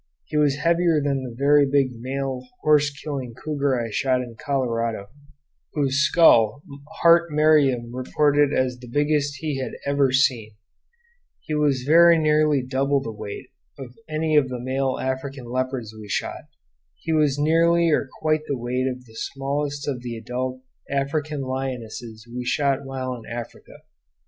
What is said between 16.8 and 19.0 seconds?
he was nearly or quite the weight